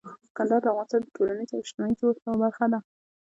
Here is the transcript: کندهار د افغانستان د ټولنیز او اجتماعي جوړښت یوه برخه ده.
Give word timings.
کندهار 0.35 0.61
د 0.63 0.65
افغانستان 0.71 1.01
د 1.03 1.11
ټولنیز 1.15 1.49
او 1.51 1.61
اجتماعي 1.63 1.93
جوړښت 1.99 2.21
یوه 2.23 2.37
برخه 2.43 2.65
ده. 2.73 2.79